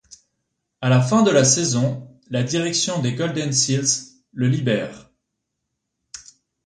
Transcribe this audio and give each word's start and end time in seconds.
À 0.81 0.89
la 0.89 0.99
fin 0.99 1.21
de 1.21 1.29
la 1.29 1.43
saison, 1.43 2.07
la 2.31 2.41
direction 2.41 3.03
des 3.03 3.13
Golden 3.13 3.53
Seals 3.53 4.17
le 4.33 4.47
libère. 4.47 5.11